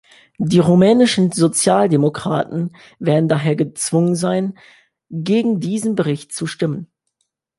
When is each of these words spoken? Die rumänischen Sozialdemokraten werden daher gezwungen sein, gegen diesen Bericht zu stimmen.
Die 0.39 0.57
rumänischen 0.57 1.31
Sozialdemokraten 1.31 2.75
werden 2.97 3.29
daher 3.29 3.55
gezwungen 3.55 4.15
sein, 4.15 4.57
gegen 5.11 5.59
diesen 5.59 5.93
Bericht 5.93 6.33
zu 6.33 6.47
stimmen. 6.47 6.91